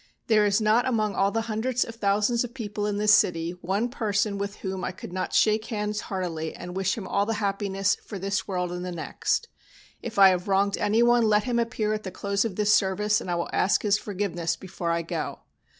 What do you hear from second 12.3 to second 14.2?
of this service, and I will ask his